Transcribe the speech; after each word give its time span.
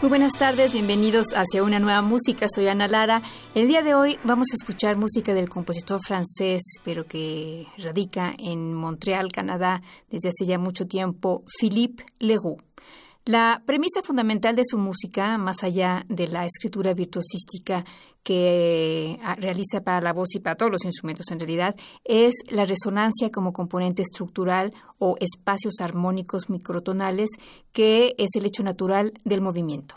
Muy 0.00 0.08
buenas 0.08 0.32
tardes, 0.32 0.72
bienvenidos 0.72 1.26
hacia 1.34 1.62
una 1.62 1.78
nueva 1.78 2.00
música. 2.00 2.46
Soy 2.48 2.68
Ana 2.68 2.88
Lara. 2.88 3.20
El 3.54 3.68
día 3.68 3.82
de 3.82 3.94
hoy 3.94 4.18
vamos 4.24 4.48
a 4.50 4.54
escuchar 4.54 4.96
música 4.96 5.34
del 5.34 5.50
compositor 5.50 6.00
francés, 6.02 6.62
pero 6.82 7.04
que 7.04 7.66
radica 7.76 8.32
en 8.38 8.72
Montreal, 8.72 9.30
Canadá, 9.30 9.78
desde 10.08 10.30
hace 10.30 10.46
ya 10.46 10.58
mucho 10.58 10.86
tiempo, 10.86 11.44
Philippe 11.60 12.02
Leroux. 12.18 12.56
La 13.26 13.62
premisa 13.66 14.00
fundamental 14.02 14.56
de 14.56 14.64
su 14.64 14.78
música, 14.78 15.36
más 15.36 15.62
allá 15.62 16.06
de 16.08 16.26
la 16.26 16.46
escritura 16.46 16.94
virtuosística 16.94 17.84
que 18.22 19.18
ah, 19.22 19.34
realiza 19.34 19.82
para 19.82 20.00
la 20.00 20.14
voz 20.14 20.34
y 20.34 20.40
para 20.40 20.56
todos 20.56 20.72
los 20.72 20.84
instrumentos 20.86 21.30
en 21.30 21.38
realidad, 21.38 21.76
es 22.04 22.34
la 22.48 22.64
resonancia 22.64 23.30
como 23.30 23.52
componente 23.52 24.00
estructural 24.00 24.72
o 24.98 25.16
espacios 25.20 25.80
armónicos 25.80 26.48
microtonales, 26.48 27.30
que 27.72 28.14
es 28.16 28.30
el 28.36 28.46
hecho 28.46 28.62
natural 28.62 29.12
del 29.24 29.42
movimiento. 29.42 29.96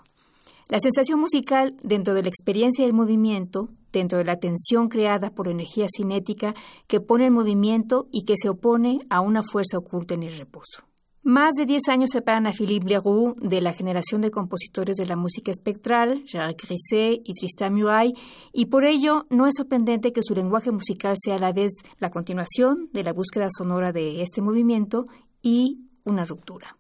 La 0.68 0.82
sensación 0.82 1.20
musical 1.20 1.76
dentro 1.82 2.14
de 2.14 2.24
la 2.24 2.30
experiencia 2.30 2.86
del 2.86 2.94
movimiento, 2.94 3.70
dentro 3.94 4.18
de 4.18 4.26
la 4.26 4.36
tensión 4.36 4.90
creada 4.90 5.30
por 5.30 5.48
energía 5.48 5.88
cinética 5.90 6.54
que 6.88 7.00
pone 7.00 7.28
en 7.28 7.34
movimiento 7.34 8.08
y 8.12 8.24
que 8.24 8.36
se 8.38 8.50
opone 8.50 9.00
a 9.10 9.22
una 9.22 9.44
fuerza 9.44 9.78
oculta 9.78 10.14
en 10.14 10.24
el 10.24 10.38
reposo. 10.38 10.84
Más 11.26 11.54
de 11.54 11.66
10 11.66 11.88
años 11.88 12.10
separan 12.12 12.48
a 12.48 12.52
Philippe 12.52 12.86
Leroux 12.86 13.34
de 13.40 13.62
la 13.62 13.72
generación 13.72 14.20
de 14.20 14.30
compositores 14.30 14.98
de 14.98 15.06
la 15.06 15.16
música 15.16 15.52
espectral, 15.52 16.22
Jacques 16.26 16.68
Grisset 16.68 17.22
y 17.24 17.34
Tristan 17.34 17.76
Muraille, 17.76 18.14
y 18.52 18.66
por 18.66 18.84
ello 18.84 19.26
no 19.30 19.48
es 19.48 19.54
sorprendente 19.56 20.12
que 20.12 20.22
su 20.22 20.36
lenguaje 20.36 20.72
musical 20.72 21.16
sea 21.18 21.38
a 21.38 21.40
la 21.40 21.54
vez 21.54 21.72
la 22.00 22.12
continuación 22.12 22.90
de 22.92 23.06
la 23.06 23.14
búsqueda 23.14 23.48
sonora 23.58 23.94
de 23.94 24.22
este 24.22 24.42
movimiento 24.42 25.06
y 25.42 25.86
una 26.04 26.26
ruptura. 26.26 26.76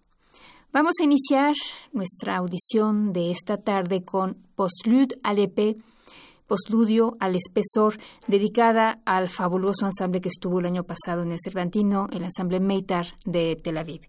Vamos 0.73 0.95
a 0.99 1.05
iniciar 1.05 1.55
nuestra 1.93 2.35
audición 2.35 3.13
de 3.13 3.31
esta 3.31 3.55
tarde 3.55 4.03
con 4.03 4.35
Postlude 4.55 5.15
à 5.23 5.33
l'épée, 5.33 5.75
postludio 6.47 7.15
al 7.19 7.35
espesor, 7.35 7.95
dedicada 8.27 8.99
al 9.05 9.29
fabuloso 9.29 9.85
ensamble 9.85 10.21
que 10.21 10.29
estuvo 10.29 10.59
el 10.59 10.65
año 10.65 10.83
pasado 10.83 11.23
en 11.23 11.31
el 11.31 11.39
Cervantino, 11.43 12.07
el 12.11 12.23
ensamble 12.23 12.59
Meitar 12.59 13.07
de 13.25 13.55
Tel 13.55 13.77
Aviv. 13.77 14.01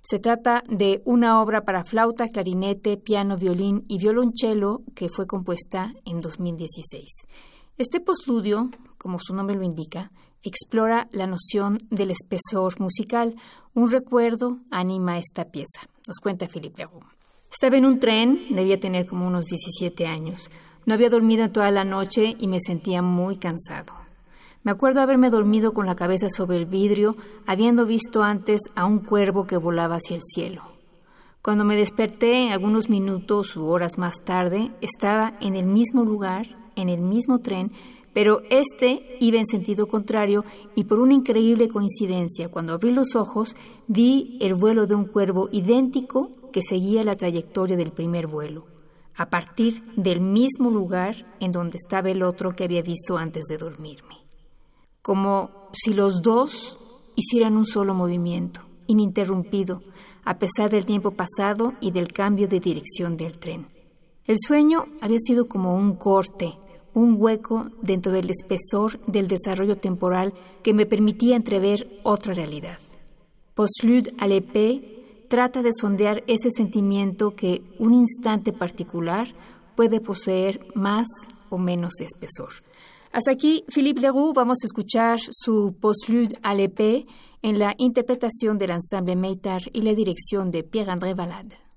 Se 0.00 0.18
trata 0.18 0.62
de 0.68 1.02
una 1.04 1.42
obra 1.42 1.64
para 1.64 1.84
flauta, 1.84 2.28
clarinete, 2.28 2.96
piano, 2.96 3.36
violín 3.36 3.84
y 3.88 3.98
violonchelo 3.98 4.82
que 4.94 5.08
fue 5.08 5.26
compuesta 5.26 5.92
en 6.04 6.20
2016. 6.20 7.04
Este 7.76 8.00
postludio, 8.00 8.68
como 8.96 9.18
su 9.20 9.34
nombre 9.34 9.56
lo 9.56 9.64
indica, 9.64 10.10
explora 10.42 11.08
la 11.12 11.26
noción 11.26 11.78
del 11.90 12.10
espesor 12.10 12.80
musical. 12.80 13.36
Un 13.74 13.90
recuerdo 13.90 14.58
anima 14.70 15.18
esta 15.18 15.50
pieza. 15.50 15.88
Nos 16.06 16.18
cuenta 16.20 16.48
Philippe 16.48 16.78
Leroux. 16.78 17.04
Estaba 17.50 17.76
en 17.76 17.86
un 17.86 17.98
tren, 17.98 18.46
debía 18.50 18.78
tener 18.78 19.06
como 19.06 19.26
unos 19.26 19.46
17 19.46 20.06
años. 20.06 20.50
No 20.88 20.94
había 20.94 21.10
dormido 21.10 21.50
toda 21.50 21.70
la 21.70 21.84
noche 21.84 22.34
y 22.40 22.48
me 22.48 22.60
sentía 22.60 23.02
muy 23.02 23.36
cansado. 23.36 23.92
Me 24.62 24.70
acuerdo 24.70 25.02
haberme 25.02 25.28
dormido 25.28 25.74
con 25.74 25.84
la 25.84 25.96
cabeza 25.96 26.30
sobre 26.30 26.56
el 26.56 26.64
vidrio, 26.64 27.14
habiendo 27.44 27.84
visto 27.84 28.22
antes 28.22 28.62
a 28.74 28.86
un 28.86 29.00
cuervo 29.00 29.46
que 29.46 29.58
volaba 29.58 29.96
hacia 29.96 30.16
el 30.16 30.22
cielo. 30.22 30.62
Cuando 31.42 31.66
me 31.66 31.76
desperté, 31.76 32.52
algunos 32.52 32.88
minutos 32.88 33.54
u 33.54 33.66
horas 33.66 33.98
más 33.98 34.24
tarde, 34.24 34.70
estaba 34.80 35.34
en 35.42 35.56
el 35.56 35.66
mismo 35.66 36.06
lugar, 36.06 36.56
en 36.74 36.88
el 36.88 37.02
mismo 37.02 37.40
tren, 37.40 37.70
pero 38.14 38.40
este 38.48 39.18
iba 39.20 39.38
en 39.38 39.46
sentido 39.46 39.88
contrario 39.88 40.42
y 40.74 40.84
por 40.84 41.00
una 41.00 41.12
increíble 41.12 41.68
coincidencia, 41.68 42.48
cuando 42.48 42.72
abrí 42.72 42.94
los 42.94 43.14
ojos, 43.14 43.56
vi 43.88 44.38
el 44.40 44.54
vuelo 44.54 44.86
de 44.86 44.94
un 44.94 45.04
cuervo 45.04 45.50
idéntico 45.52 46.30
que 46.50 46.62
seguía 46.62 47.04
la 47.04 47.14
trayectoria 47.14 47.76
del 47.76 47.92
primer 47.92 48.26
vuelo 48.26 48.77
a 49.18 49.28
partir 49.28 49.82
del 49.96 50.20
mismo 50.20 50.70
lugar 50.70 51.26
en 51.40 51.50
donde 51.50 51.76
estaba 51.76 52.08
el 52.10 52.22
otro 52.22 52.54
que 52.54 52.64
había 52.64 52.82
visto 52.82 53.18
antes 53.18 53.44
de 53.44 53.58
dormirme. 53.58 54.16
Como 55.02 55.50
si 55.72 55.92
los 55.92 56.22
dos 56.22 56.78
hicieran 57.16 57.56
un 57.56 57.66
solo 57.66 57.94
movimiento, 57.94 58.60
ininterrumpido, 58.86 59.82
a 60.24 60.38
pesar 60.38 60.70
del 60.70 60.86
tiempo 60.86 61.10
pasado 61.10 61.74
y 61.80 61.90
del 61.90 62.12
cambio 62.12 62.48
de 62.48 62.60
dirección 62.60 63.16
del 63.16 63.38
tren. 63.38 63.66
El 64.24 64.36
sueño 64.38 64.84
había 65.00 65.18
sido 65.18 65.48
como 65.48 65.74
un 65.74 65.96
corte, 65.96 66.54
un 66.94 67.16
hueco 67.18 67.70
dentro 67.82 68.12
del 68.12 68.30
espesor 68.30 69.00
del 69.06 69.26
desarrollo 69.26 69.76
temporal 69.76 70.32
que 70.62 70.74
me 70.74 70.86
permitía 70.86 71.34
entrever 71.34 71.98
otra 72.04 72.34
realidad. 72.34 72.78
Postlude 73.54 74.14
à 74.18 74.28
l'épée 74.28 74.97
trata 75.28 75.62
de 75.62 75.72
sondear 75.72 76.24
ese 76.26 76.50
sentimiento 76.50 77.34
que 77.34 77.62
un 77.78 77.94
instante 77.94 78.52
particular 78.52 79.28
puede 79.76 80.00
poseer 80.00 80.60
más 80.74 81.06
o 81.50 81.58
menos 81.58 82.00
espesor. 82.00 82.48
Hasta 83.12 83.30
aquí, 83.30 83.64
Philippe 83.68 84.00
Leroux, 84.00 84.32
vamos 84.34 84.58
a 84.62 84.66
escuchar 84.66 85.18
su 85.30 85.74
postlude 85.80 86.36
à 86.42 86.54
l'épée 86.54 87.04
en 87.42 87.58
la 87.58 87.74
interpretación 87.78 88.58
del 88.58 88.72
ensemble 88.72 89.16
Meitar 89.16 89.62
y 89.72 89.82
la 89.82 89.94
dirección 89.94 90.50
de 90.50 90.62
Pierre-André 90.62 91.14
Valade. 91.14 91.67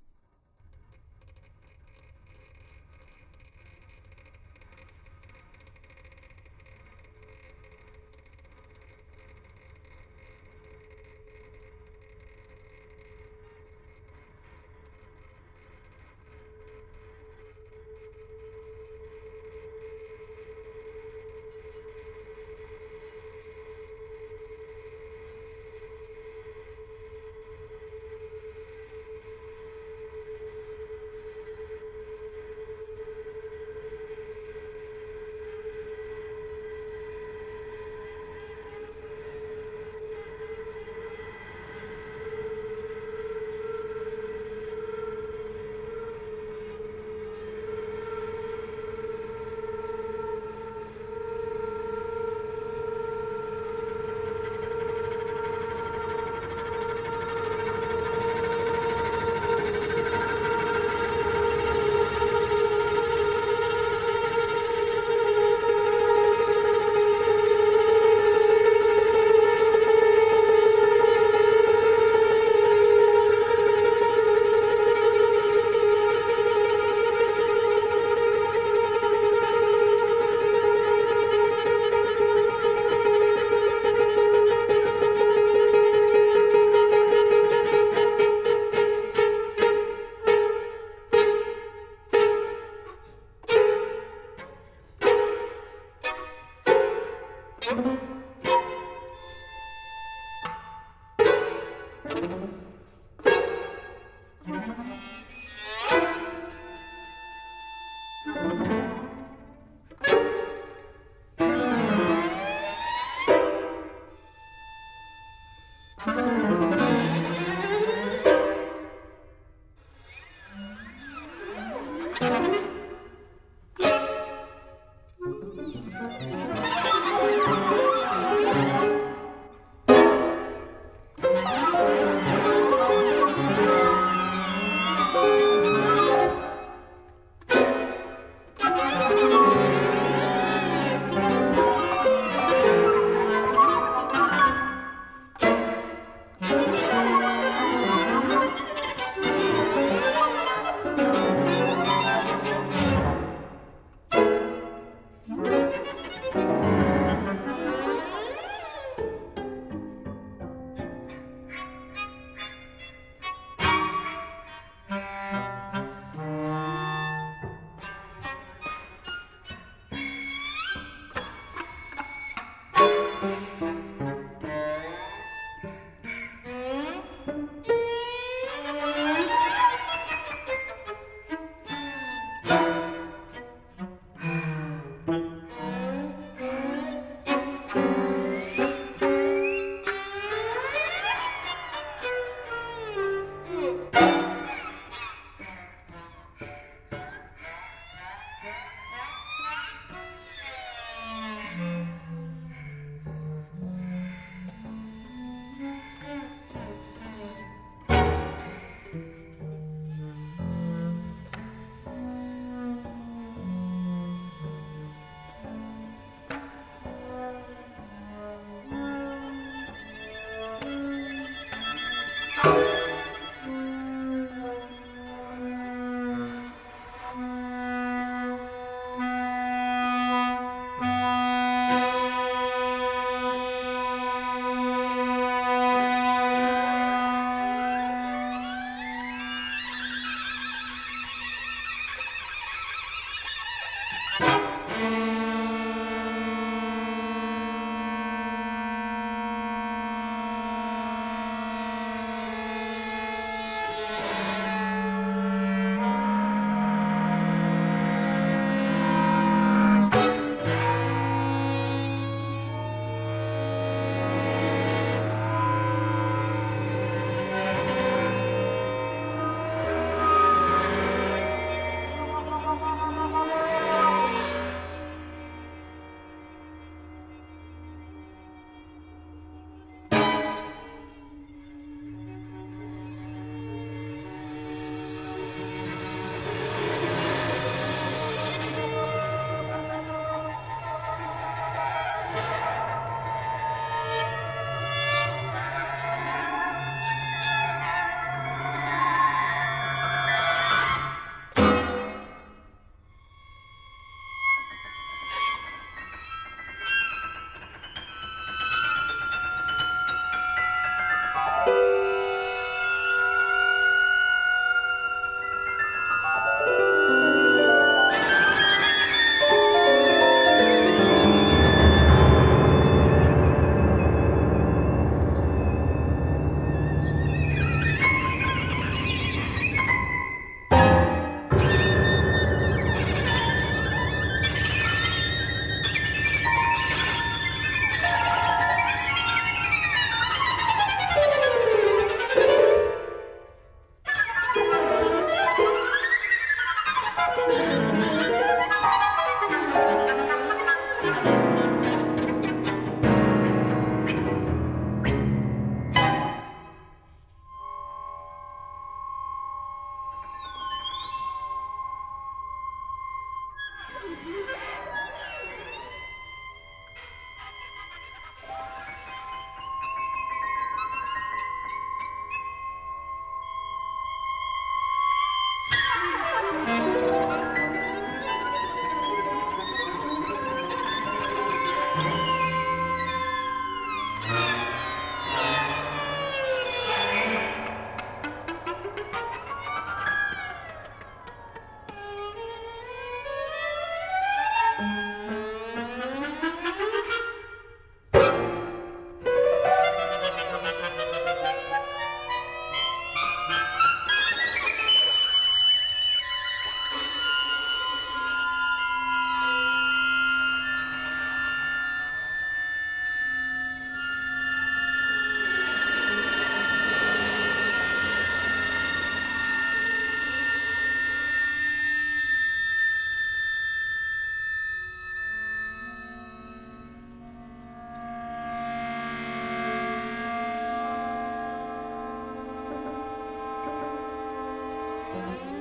Bye. 434.94 435.41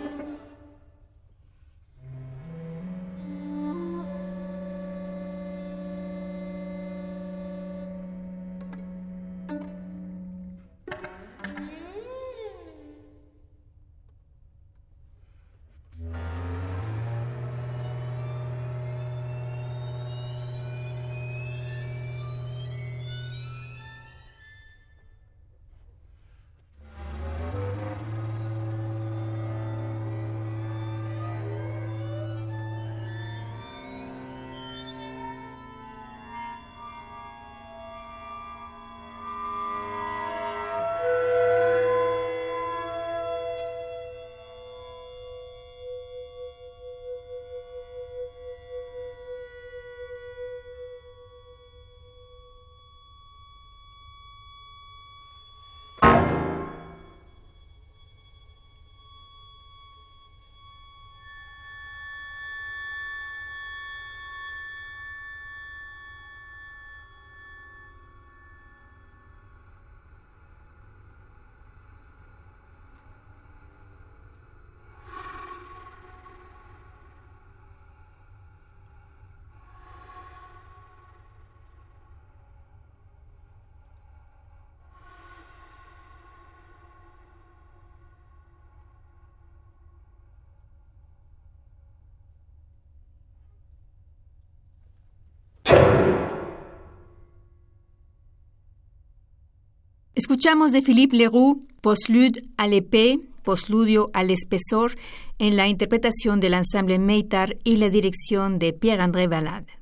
Escuchamos 100.23 100.71
de 100.71 100.83
Philippe 100.83 101.17
Leroux, 101.17 101.61
Postlude 101.81 102.43
à 102.59 102.69
l'épée, 102.69 103.21
Postludio 103.43 104.11
al 104.13 104.31
espesor, 104.31 104.95
en 105.39 105.57
la 105.57 105.67
interpretación 105.67 106.41
del 106.41 106.53
ensemble 106.53 106.99
Meitar 106.99 107.57
y 107.65 107.77
la 107.77 107.89
dirección 107.89 108.59
de 108.59 108.75
Pierre-André 108.75 109.29
Valade. 109.29 109.79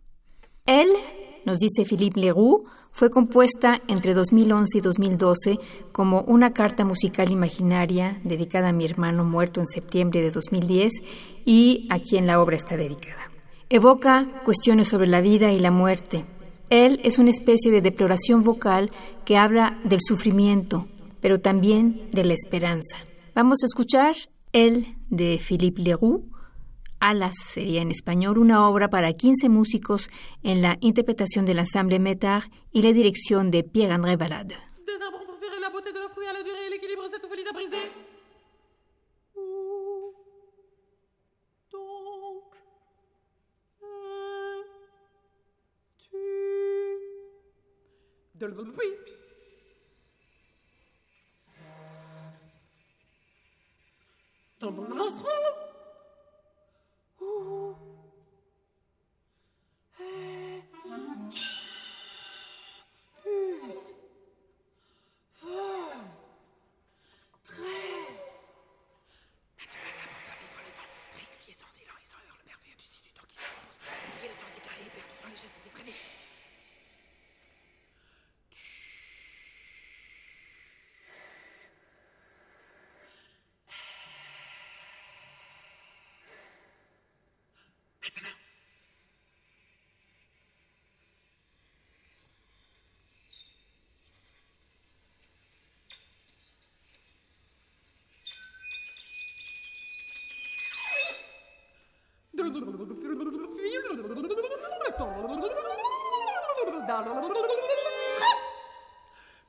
Él, 0.65 0.87
nos 1.45 1.59
dice 1.59 1.85
Philippe 1.85 2.21
Leroux, 2.21 2.63
fue 2.93 3.11
compuesta 3.11 3.81
entre 3.89 4.15
2011 4.15 4.79
y 4.79 4.81
2012 4.81 5.59
como 5.91 6.21
una 6.21 6.53
carta 6.53 6.85
musical 6.85 7.33
imaginaria 7.33 8.21
dedicada 8.23 8.69
a 8.69 8.73
mi 8.73 8.85
hermano 8.85 9.25
muerto 9.25 9.59
en 9.59 9.67
septiembre 9.67 10.23
de 10.23 10.31
2010 10.31 10.93
y 11.47 11.89
a 11.91 11.99
quien 11.99 12.29
la 12.29 12.41
obra 12.41 12.55
está 12.55 12.77
dedicada. 12.77 13.33
Evoca 13.71 14.29
cuestiones 14.45 14.87
sobre 14.87 15.09
la 15.09 15.21
vida 15.21 15.51
y 15.51 15.59
la 15.59 15.73
muerte, 15.73 16.25
él 16.71 17.01
es 17.05 17.19
una 17.19 17.31
especie 17.31 17.71
de 17.71 17.81
deploración 17.81 18.43
vocal 18.43 18.91
que 19.25 19.37
habla 19.37 19.79
del 19.85 20.01
sufrimiento, 20.03 20.87
pero 21.21 21.41
también 21.41 22.09
de 22.13 22.25
la 22.25 22.35
esperanza. 22.35 22.97
Vamos 23.35 23.63
a 23.63 23.67
escuchar 23.67 24.15
El 24.53 24.97
de 25.09 25.41
Philippe 25.47 25.83
Leroux. 25.83 26.25
Alas 27.01 27.35
sería 27.53 27.81
en 27.81 27.91
español 27.91 28.39
una 28.39 28.69
obra 28.69 28.91
para 28.91 29.13
15 29.13 29.49
músicos 29.49 30.11
en 30.43 30.63
la 30.63 30.79
interpretación 30.81 31.45
del 31.45 31.61
ensemble 31.61 31.99
Metar 31.99 32.51
y 32.73 32.83
la 32.83 32.93
dirección 32.93 33.51
de 33.51 33.63
Pierre-André 33.63 34.17
del 48.39 48.53
oui. 48.53 48.95
Dans 54.61 54.73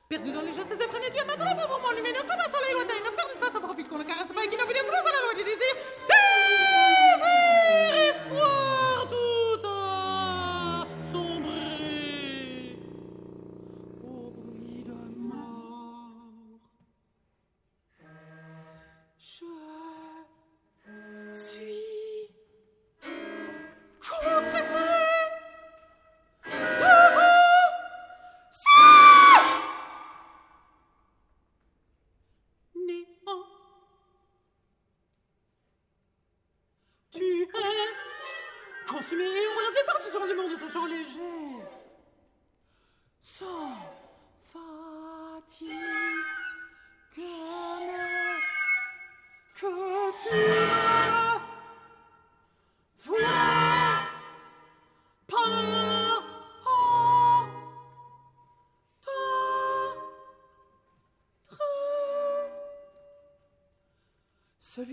Perdu 0.09 0.31
dans 0.31 0.41
les 0.41 0.53
gestes 0.53 0.71
effrénés, 0.71 1.09
maintenant 1.27 1.55
pas 1.55 1.67
vraiment 1.67 1.91
lumineux 1.95 2.21
comme 2.21 2.39
un 2.39 2.49
soleil 2.49 2.73
lointain. 2.73 2.97
Une 2.97 3.11
fleur 3.13 3.27
d'espace 3.27 3.55
en 3.55 3.61
profil 3.61 3.87
qu'on 3.87 3.99
ne 3.99 4.03
caresse 4.03 4.31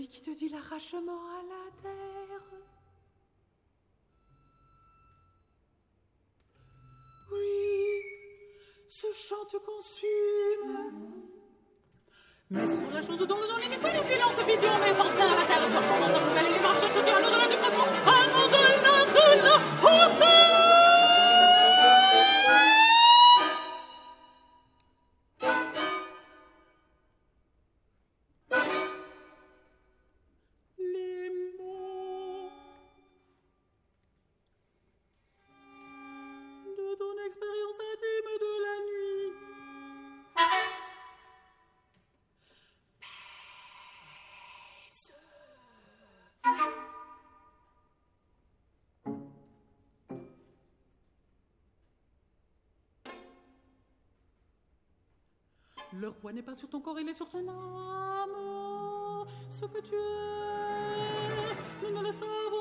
Qui 0.09 0.21
te 0.21 0.31
dit 0.31 0.49
l'arrachement 0.49 1.21
à 1.27 1.41
la 1.43 1.81
terre. 1.81 2.43
Oui, 7.31 8.01
ce 8.87 9.07
chant 9.11 9.45
te 9.51 9.57
consume. 9.57 11.27
Mais 12.49 12.65
ce 12.65 12.77
sont 12.77 12.89
la 12.89 13.01
chose 13.01 13.27
dont 13.27 13.37
le 13.37 13.47
nom 13.47 13.57
il 13.59 13.73
fait 13.77 13.93
le 13.93 14.03
silence 14.03 14.39
vidéo, 14.47 14.71
mais 14.79 14.93
sans 14.93 15.09
à 15.09 15.35
la 15.35 15.45
terre, 15.45 15.67
Leur 55.93 56.15
poids 56.15 56.33
n'est 56.33 56.41
pas 56.41 56.55
sur 56.55 56.67
ton 56.69 56.81
corps, 56.81 56.99
il 56.99 57.07
est 57.07 57.13
sur 57.13 57.29
ton 57.29 57.47
âme. 57.47 59.25
Ce 59.49 59.65
que 59.65 59.79
tu 59.81 59.95
es, 59.95 61.55
nous 61.83 61.97
ne 61.97 62.03
le 62.03 62.11
savons 62.11 62.56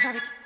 Jarek. 0.00 0.39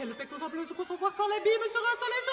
quelle 0.00 0.14
pecs 0.14 0.32
aux 0.32 0.42
embleuses 0.42 0.72
qu'on 0.72 0.96
voir 0.96 1.12
quand 1.14 1.28
les 1.28 1.44
bimes 1.44 1.68
se 1.68 1.76
rassolent 1.76 2.16
et 2.16 2.24
se 2.24 2.32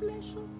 flesh 0.00 0.55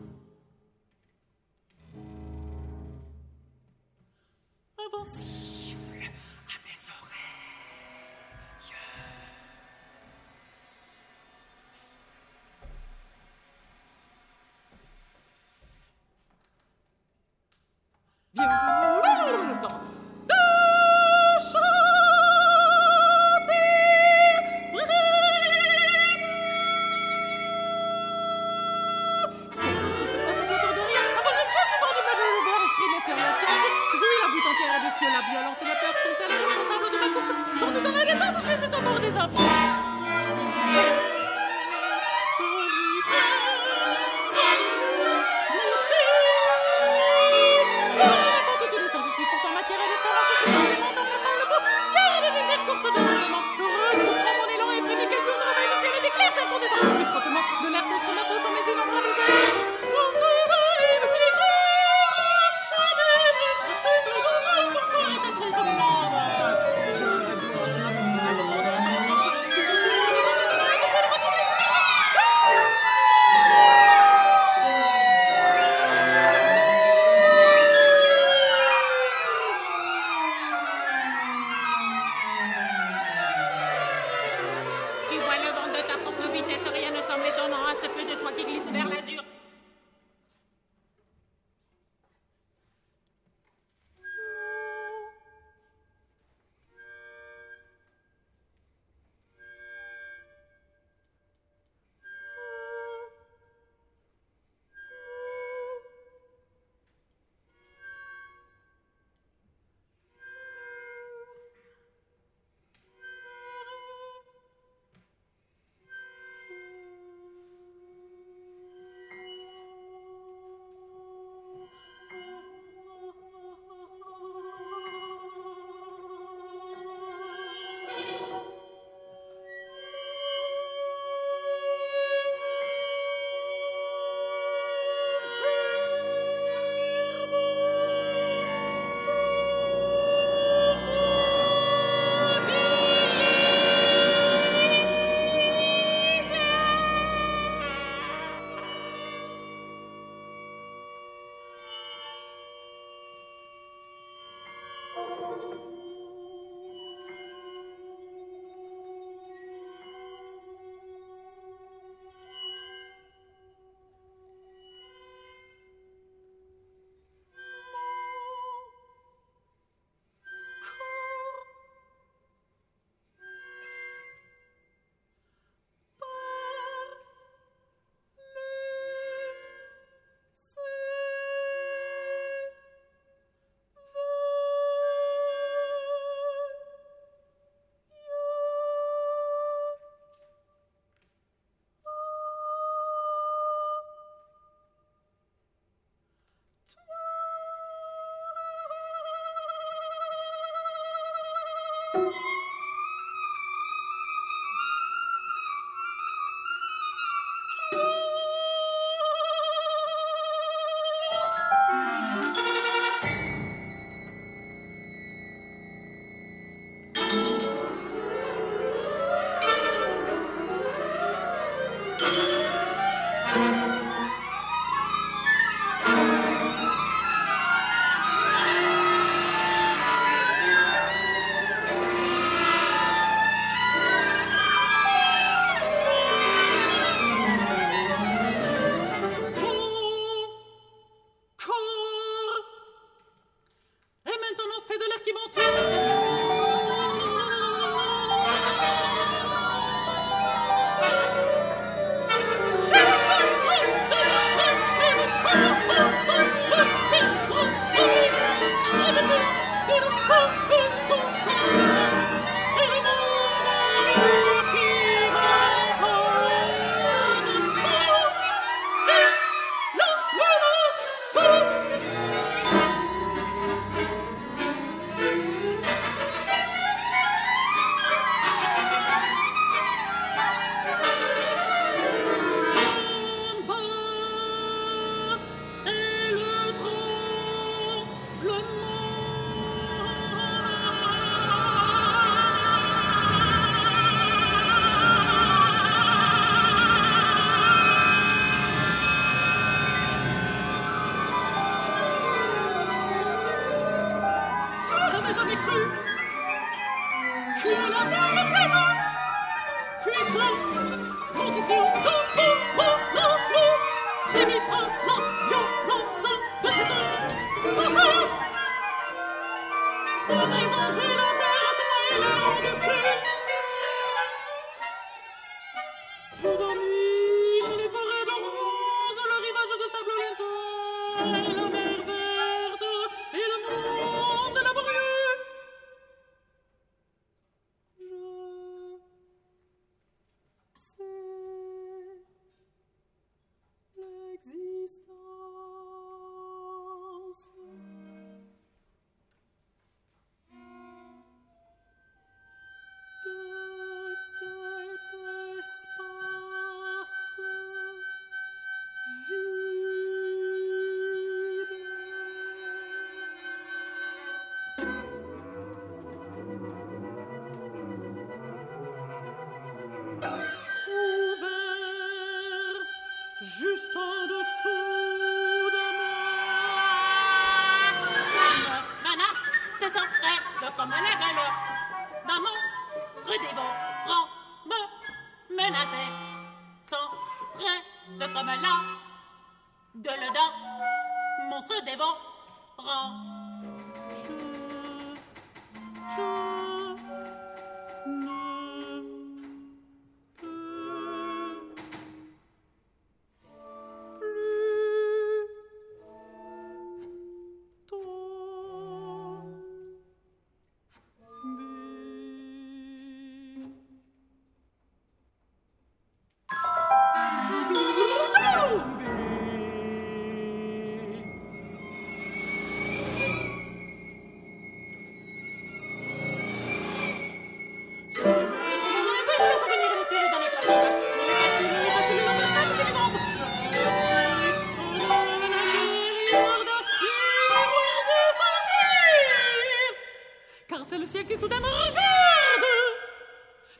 le 440.79 440.87
ciel 440.87 441.07
qui 441.07 441.15
soudain 441.19 441.41
me 441.41 441.47
regarde. 441.47 442.47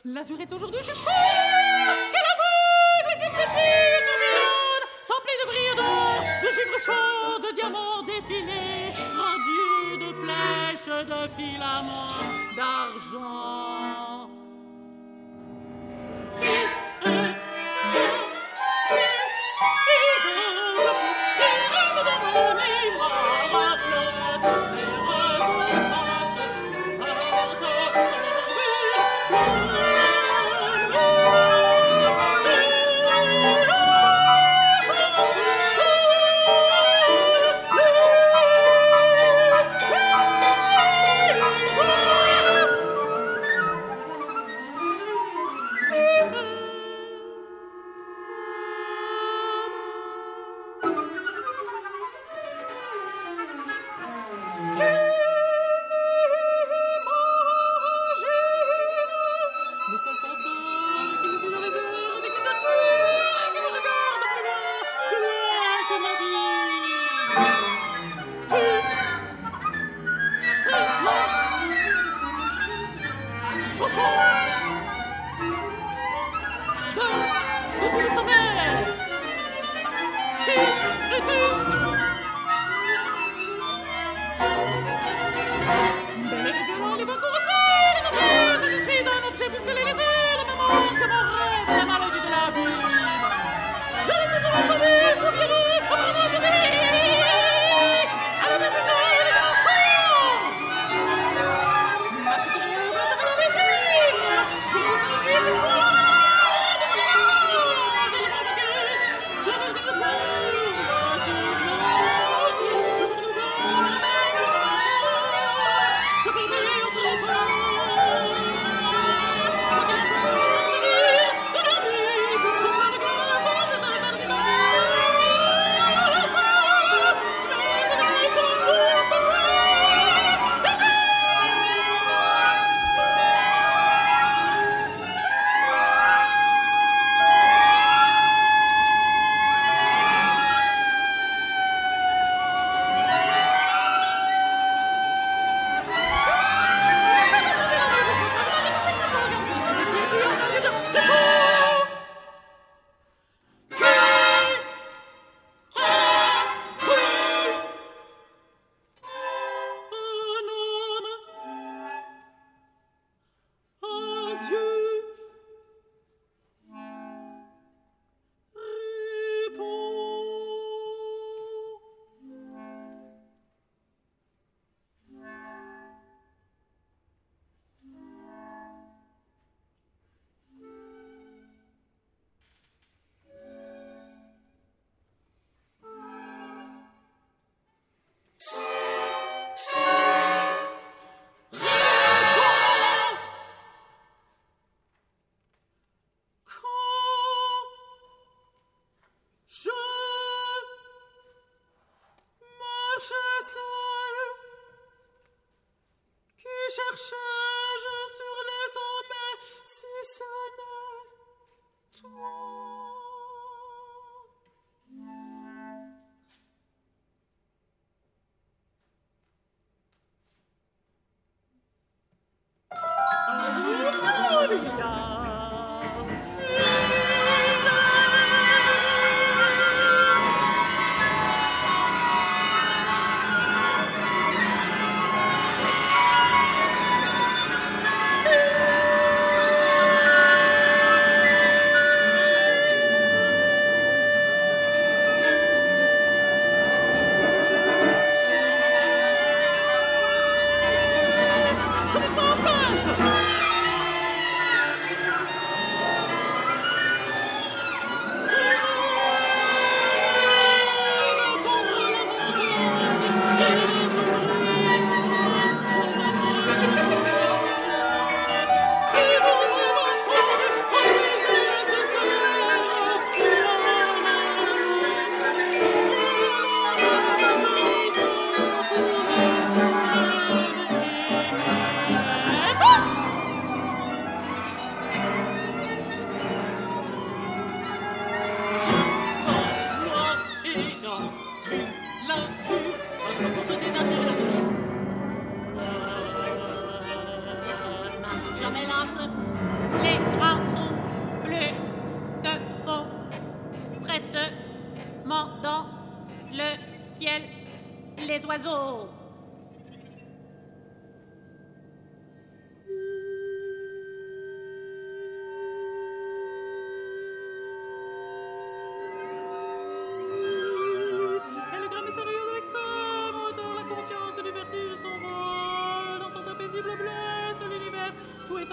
L'azur 0.05 0.41
est 0.41 0.53
aujourd'hui 0.53 0.83
sur 0.83 0.95
Quelle 0.95 2.29
aveugle, 2.35 3.21
quelle 3.21 3.33
créature 3.33 4.03
tourbillonne, 4.07 4.87
s'emplit 5.03 5.39
de 5.41 5.47
brillants 5.47 5.77
d'or, 5.77 6.21
de 6.43 6.49
givre 6.57 6.79
chaud, 6.87 7.39
de 7.41 7.55
diamants 7.55 8.03
défilés, 8.03 8.93
rendus 9.17 9.99
de 10.05 10.11
flèches, 10.23 11.07
de 11.07 11.21
filaments 11.37 12.23
d'argent. 12.57 14.06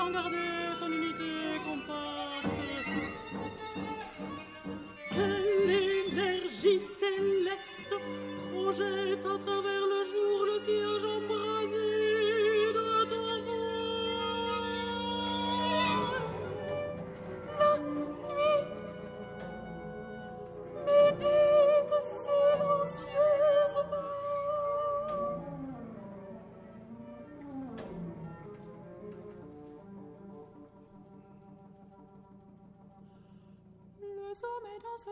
encore 0.03 0.52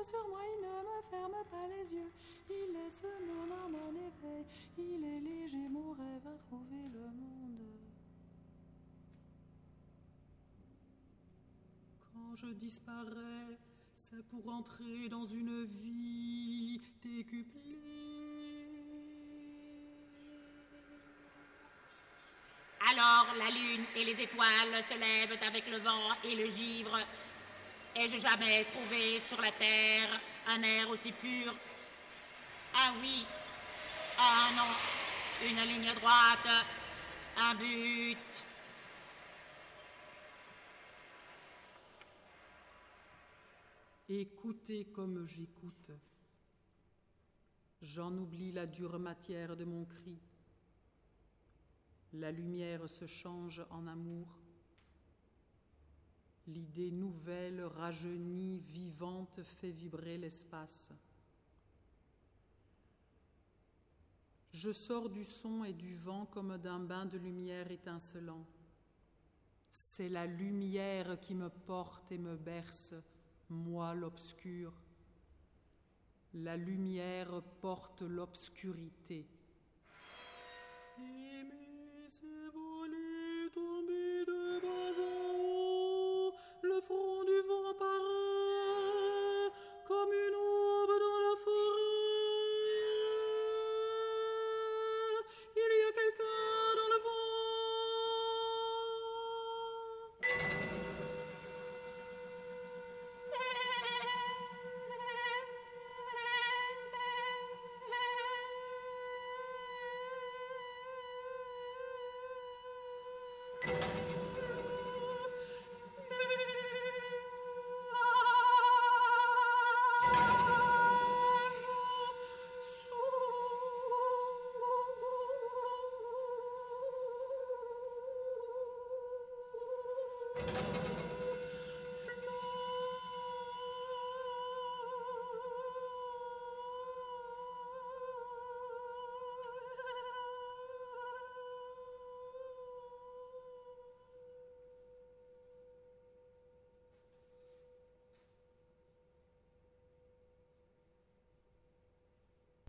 sur 0.03 0.27
moi, 0.29 0.41
il 0.55 0.61
ne 0.61 0.81
me 0.81 1.01
ferme 1.09 1.43
pas 1.49 1.67
les 1.67 1.93
yeux. 1.93 2.11
Il 2.49 2.73
laisse 2.73 3.03
mon 3.03 3.51
âme 3.53 3.75
en 3.75 3.91
éveil. 3.91 4.45
Il 4.77 5.03
est 5.03 5.19
léger, 5.19 5.67
mon 5.69 5.91
rêve 5.91 6.27
à 6.27 6.37
trouver 6.47 6.89
le 6.93 7.07
monde. 7.07 7.61
Quand 12.13 12.35
je 12.35 12.47
disparais, 12.47 13.57
c'est 13.95 14.25
pour 14.27 14.51
entrer 14.51 15.07
dans 15.09 15.25
une 15.25 15.65
vie 15.65 16.81
décuplée. 17.01 17.77
Alors 22.89 23.27
la 23.37 23.49
lune 23.51 23.85
et 23.95 24.03
les 24.03 24.21
étoiles 24.21 24.83
se 24.83 24.97
lèvent 24.97 25.37
avec 25.47 25.69
le 25.69 25.77
vent 25.77 26.13
et 26.23 26.35
le 26.35 26.45
givre 26.47 26.97
Ai-je 27.93 28.17
jamais 28.19 28.63
trouvé 28.63 29.19
sur 29.19 29.41
la 29.41 29.51
terre 29.51 30.09
un 30.47 30.63
air 30.63 30.89
aussi 30.89 31.11
pur 31.11 31.53
Ah 32.73 32.93
oui, 33.01 33.25
ah 34.17 34.49
non, 34.55 35.49
une 35.49 35.61
ligne 35.67 35.93
droite, 35.95 36.65
un 37.37 37.53
but. 37.55 38.43
Écoutez 44.07 44.85
comme 44.85 45.25
j'écoute. 45.25 45.91
J'en 47.81 48.15
oublie 48.17 48.53
la 48.53 48.67
dure 48.67 48.99
matière 48.99 49.57
de 49.57 49.65
mon 49.65 49.83
cri. 49.83 50.17
La 52.13 52.31
lumière 52.31 52.87
se 52.87 53.05
change 53.05 53.65
en 53.69 53.87
amour. 53.87 54.40
L'idée 56.53 56.91
nouvelle, 56.91 57.63
rajeunie, 57.63 58.59
vivante 58.59 59.41
fait 59.41 59.71
vibrer 59.71 60.17
l'espace. 60.17 60.91
Je 64.51 64.73
sors 64.73 65.09
du 65.09 65.23
son 65.23 65.63
et 65.63 65.71
du 65.71 65.95
vent 65.95 66.25
comme 66.25 66.57
d'un 66.57 66.79
bain 66.79 67.05
de 67.05 67.17
lumière 67.17 67.71
étincelant. 67.71 68.45
C'est 69.69 70.09
la 70.09 70.25
lumière 70.25 71.21
qui 71.21 71.35
me 71.35 71.47
porte 71.47 72.11
et 72.11 72.17
me 72.17 72.35
berce, 72.35 72.95
moi 73.49 73.93
l'obscur. 73.93 74.73
La 76.33 76.57
lumière 76.57 77.41
porte 77.61 78.01
l'obscurité. 78.01 79.25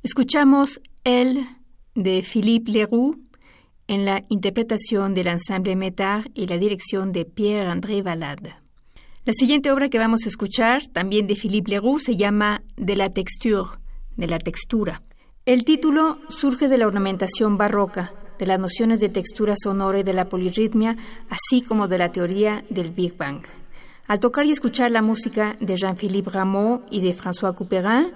Escuchamos 0.04 0.80
El 1.04 1.46
de 1.94 2.24
Philippe 2.24 2.72
Leroux 2.72 3.20
en 3.86 4.04
la 4.04 4.20
interpretación 4.30 5.14
del 5.14 5.28
ensemble 5.28 5.76
Métard 5.76 6.24
y 6.34 6.48
la 6.48 6.58
dirección 6.58 7.12
de 7.12 7.24
Pierre-André 7.24 8.02
Valade. 8.02 8.56
La 9.24 9.32
siguiente 9.32 9.70
obra 9.70 9.88
que 9.90 10.00
vamos 10.00 10.24
a 10.24 10.28
escuchar, 10.28 10.88
también 10.88 11.28
de 11.28 11.36
Philippe 11.36 11.70
Leroux, 11.70 12.00
se 12.00 12.16
llama 12.16 12.64
De 12.76 12.96
la 12.96 13.10
texture, 13.10 13.78
de 14.16 14.26
la 14.26 14.40
textura. 14.40 15.02
El 15.46 15.64
título 15.64 16.18
surge 16.30 16.66
de 16.66 16.78
la 16.78 16.88
ornamentación 16.88 17.56
barroca, 17.56 18.12
de 18.40 18.46
las 18.46 18.58
nociones 18.58 18.98
de 18.98 19.08
textura 19.08 19.54
sonora 19.56 20.00
y 20.00 20.02
de 20.02 20.14
la 20.14 20.28
polirritmia, 20.28 20.96
así 21.30 21.62
como 21.62 21.86
de 21.86 21.98
la 21.98 22.10
teoría 22.10 22.64
del 22.70 22.90
Big 22.90 23.16
Bang. 23.16 23.44
Al 24.08 24.18
tocar 24.18 24.46
y 24.46 24.50
escuchar 24.50 24.90
la 24.90 25.00
música 25.00 25.56
de 25.60 25.76
Jean-Philippe 25.76 26.30
Rameau 26.30 26.82
y 26.90 27.02
de 27.02 27.14
François 27.14 27.54
Couperin, 27.54 28.08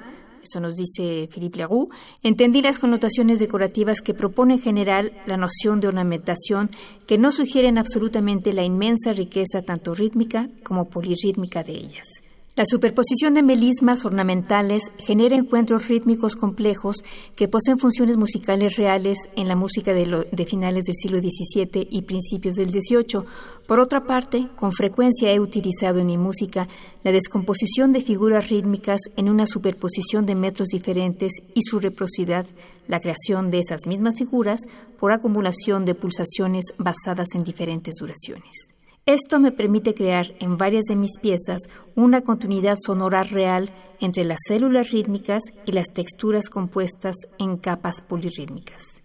esto 0.46 0.60
nos 0.60 0.76
dice 0.76 1.28
Philippe 1.32 1.58
Leroux, 1.58 1.88
entendí 2.22 2.62
las 2.62 2.78
connotaciones 2.78 3.38
decorativas 3.40 4.00
que 4.00 4.14
propone 4.14 4.54
en 4.54 4.60
general 4.60 5.12
la 5.26 5.36
noción 5.36 5.80
de 5.80 5.88
ornamentación 5.88 6.70
que 7.06 7.18
no 7.18 7.32
sugieren 7.32 7.78
absolutamente 7.78 8.52
la 8.52 8.62
inmensa 8.62 9.12
riqueza 9.12 9.62
tanto 9.62 9.94
rítmica 9.94 10.48
como 10.62 10.86
polirrítmica 10.86 11.62
de 11.62 11.72
ellas. 11.72 12.25
La 12.56 12.64
superposición 12.64 13.34
de 13.34 13.42
melismas 13.42 14.06
ornamentales 14.06 14.84
genera 14.96 15.36
encuentros 15.36 15.88
rítmicos 15.88 16.36
complejos 16.36 17.04
que 17.36 17.48
poseen 17.48 17.78
funciones 17.78 18.16
musicales 18.16 18.76
reales 18.76 19.18
en 19.36 19.46
la 19.46 19.54
música 19.54 19.92
de, 19.92 20.46
finales 20.46 20.84
del 20.84 20.94
siglo 20.94 21.18
XVII 21.18 21.86
y 21.90 22.00
principios 22.00 22.56
del 22.56 22.70
XVIII. 22.70 23.28
Por 23.66 23.78
otra 23.78 24.06
parte, 24.06 24.48
con 24.56 24.72
frecuencia 24.72 25.30
he 25.30 25.38
utilizado 25.38 25.98
en 25.98 26.06
mi 26.06 26.16
música 26.16 26.66
la 27.02 27.12
descomposición 27.12 27.92
de 27.92 28.00
figuras 28.00 28.48
rítmicas 28.48 29.02
en 29.16 29.28
una 29.28 29.46
superposición 29.46 30.24
de 30.24 30.34
metros 30.34 30.68
diferentes 30.68 31.34
y 31.52 31.60
su 31.60 31.78
reciprocidad, 31.78 32.46
la 32.88 33.00
creación 33.00 33.50
de 33.50 33.58
esas 33.58 33.86
mismas 33.86 34.14
figuras 34.16 34.62
por 34.98 35.12
acumulación 35.12 35.84
de 35.84 35.94
pulsaciones 35.94 36.64
basadas 36.78 37.34
en 37.34 37.44
diferentes 37.44 37.96
duraciones. 38.00 38.75
Esto 39.06 39.38
me 39.38 39.52
permite 39.52 39.94
crear 39.94 40.34
en 40.40 40.56
varias 40.56 40.86
de 40.86 40.96
mis 40.96 41.16
piezas 41.20 41.62
una 41.94 42.22
continuidad 42.22 42.76
sonora 42.76 43.22
real 43.22 43.72
entre 44.00 44.24
las 44.24 44.40
células 44.48 44.90
rítmicas 44.90 45.44
y 45.64 45.70
las 45.70 45.92
texturas 45.94 46.48
compuestas 46.48 47.14
en 47.38 47.56
capas 47.56 48.02
polirrítmicas. 48.02 49.02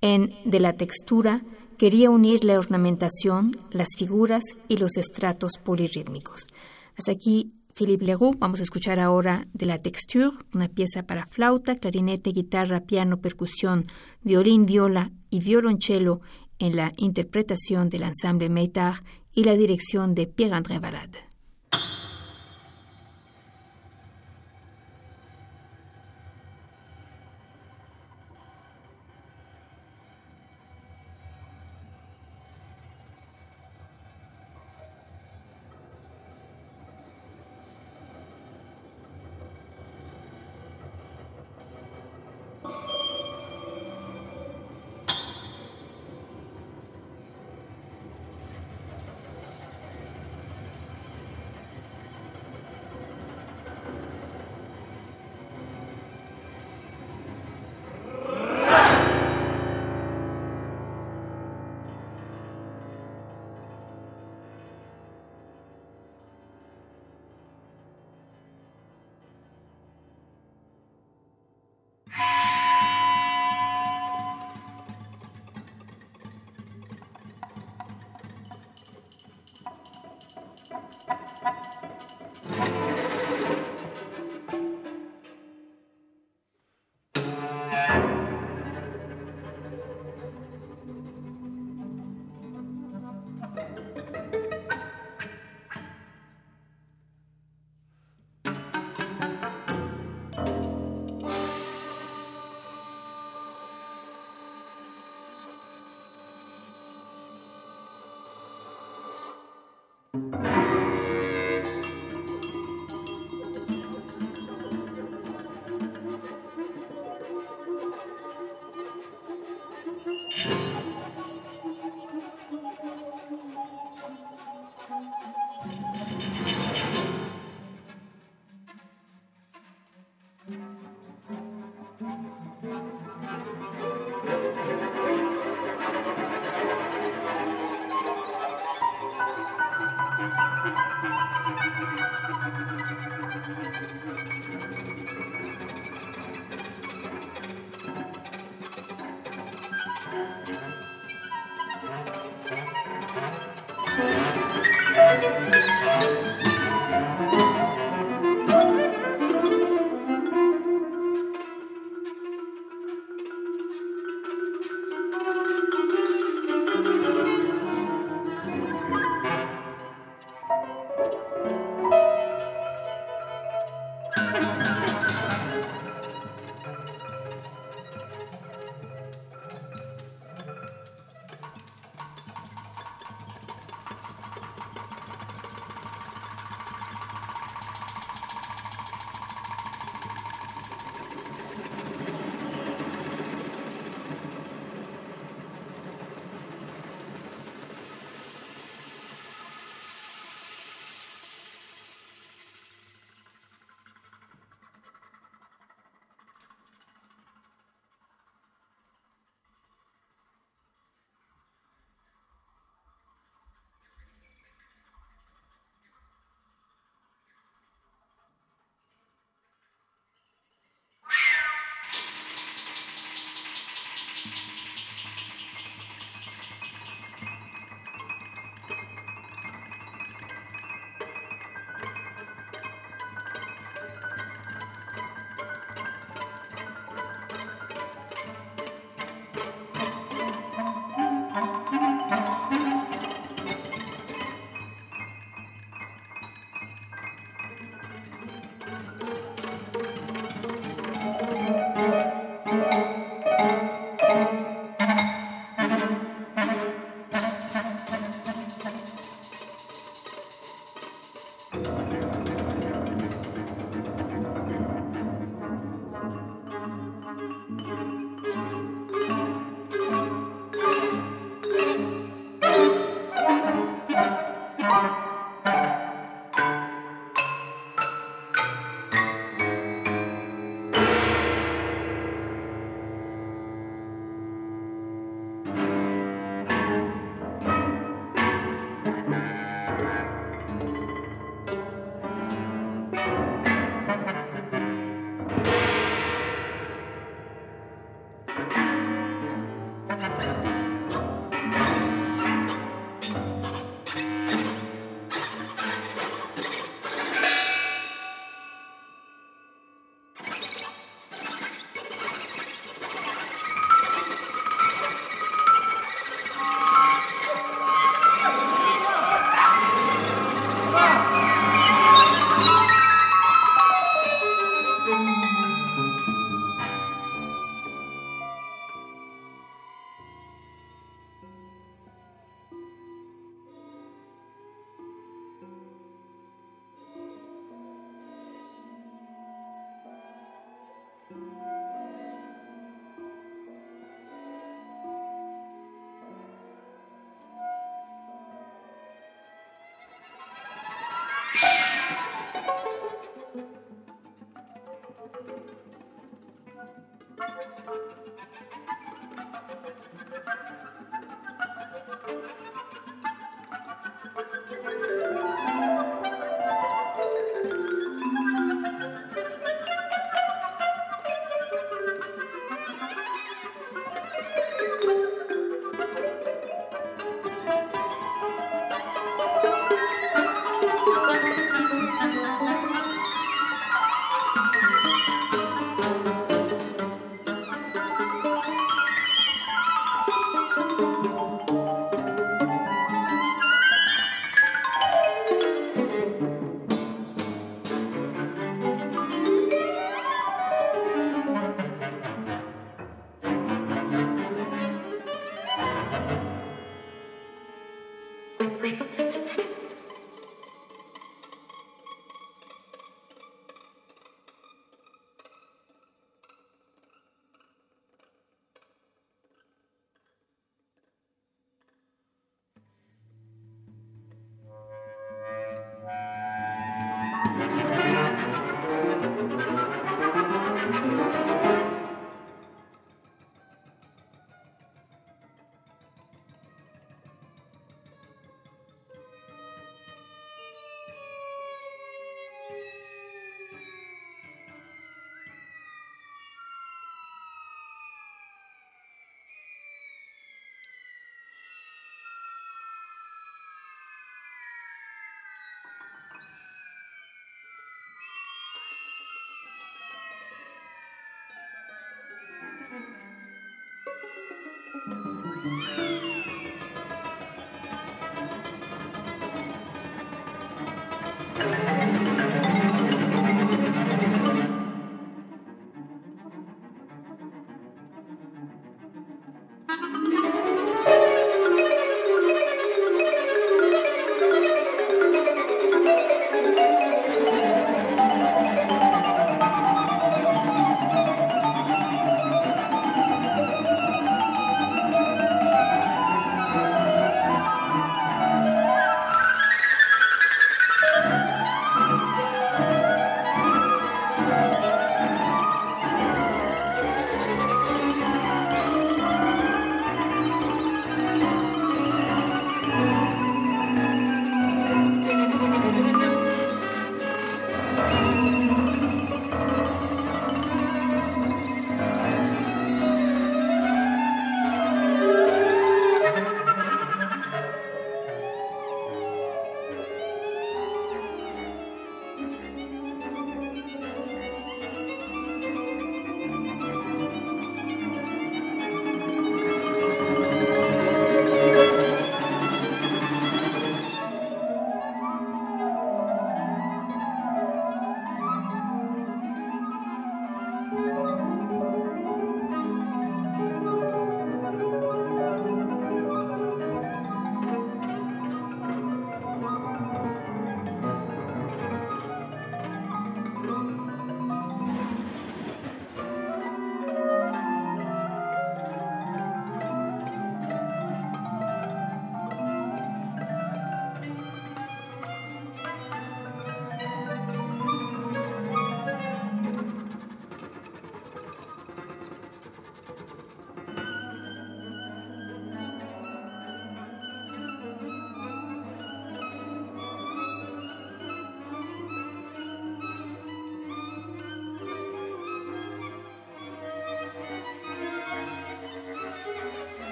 En 0.00 0.30
De 0.46 0.60
la 0.60 0.72
textura 0.72 1.42
quería 1.76 2.08
unir 2.08 2.42
la 2.42 2.58
ornamentación, 2.58 3.52
las 3.70 3.88
figuras 3.98 4.44
y 4.66 4.78
los 4.78 4.96
estratos 4.96 5.58
polirrítmicos. 5.62 6.46
Hasta 6.96 7.12
aquí 7.12 7.52
Philippe 7.78 8.06
Leroux. 8.06 8.36
Vamos 8.38 8.58
a 8.58 8.64
escuchar 8.64 8.98
ahora 8.98 9.46
de 9.52 9.66
la 9.66 9.78
texture, 9.78 10.30
una 10.52 10.68
pieza 10.68 11.04
para 11.04 11.26
flauta, 11.26 11.76
clarinete, 11.76 12.30
guitarra, 12.30 12.80
piano, 12.80 13.18
percusión, 13.18 13.84
violín, 14.22 14.66
viola 14.66 15.12
y 15.30 15.38
violonchelo 15.38 16.20
en 16.58 16.76
la 16.76 16.92
interpretación 16.96 17.88
del 17.88 18.02
ensemble 18.02 18.48
Meitard 18.48 19.02
y 19.34 19.44
la 19.44 19.54
dirección 19.54 20.14
de 20.14 20.26
Pierre-André 20.26 20.78
Valade. 20.78 21.18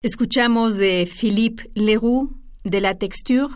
Escuchamos 0.00 0.76
de 0.76 1.08
Philippe 1.12 1.72
Leroux 1.74 2.32
de 2.62 2.80
La 2.80 2.94
Texture, 2.94 3.54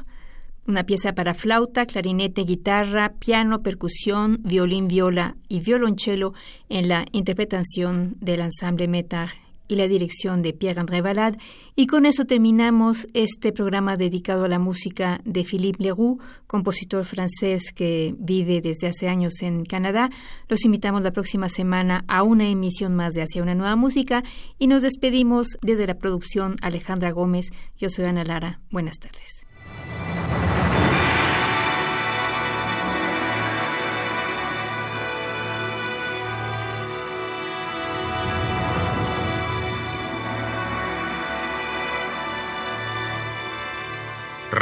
una 0.66 0.82
pieza 0.82 1.14
para 1.14 1.34
flauta, 1.34 1.86
clarinete, 1.86 2.42
guitarra, 2.42 3.12
piano, 3.20 3.62
percusión, 3.62 4.40
violín, 4.42 4.88
viola 4.88 5.36
y 5.48 5.60
violonchelo 5.60 6.34
en 6.68 6.88
la 6.88 7.06
interpretación 7.12 8.16
del 8.18 8.40
ensemble 8.40 8.88
Metar 8.88 9.41
y 9.68 9.76
la 9.76 9.88
dirección 9.88 10.42
de 10.42 10.52
Pierre-André 10.52 11.00
Valade. 11.00 11.38
Y 11.76 11.86
con 11.86 12.06
eso 12.06 12.24
terminamos 12.24 13.06
este 13.14 13.52
programa 13.52 13.96
dedicado 13.96 14.44
a 14.44 14.48
la 14.48 14.58
música 14.58 15.20
de 15.24 15.44
Philippe 15.44 15.82
Leroux, 15.82 16.18
compositor 16.46 17.04
francés 17.04 17.72
que 17.74 18.14
vive 18.18 18.60
desde 18.60 18.88
hace 18.88 19.08
años 19.08 19.42
en 19.42 19.64
Canadá. 19.64 20.10
Los 20.48 20.64
invitamos 20.64 21.02
la 21.02 21.12
próxima 21.12 21.48
semana 21.48 22.04
a 22.08 22.22
una 22.22 22.48
emisión 22.48 22.94
más 22.94 23.14
de 23.14 23.22
Hacia 23.22 23.42
una 23.42 23.54
nueva 23.54 23.76
música 23.76 24.22
y 24.58 24.66
nos 24.66 24.82
despedimos 24.82 25.46
desde 25.62 25.86
la 25.86 25.94
producción 25.94 26.56
Alejandra 26.60 27.10
Gómez. 27.12 27.50
Yo 27.78 27.88
soy 27.88 28.06
Ana 28.06 28.24
Lara. 28.24 28.60
Buenas 28.70 28.98
tardes. 28.98 29.41